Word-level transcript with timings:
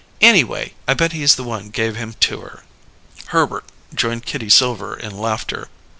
Anyway, 0.21 0.73
I 0.87 0.95
bet 0.95 1.11
he's 1.11 1.35
the 1.35 1.43
one 1.43 1.69
gave 1.69 1.95
him 1.95 2.13
to 2.21 2.39
her." 2.41 2.63
Herbert 3.27 3.65
joined 3.93 4.25
Kitty 4.25 4.49
Silver 4.49 4.95
in 4.97 5.15
laughter. 5.15 5.69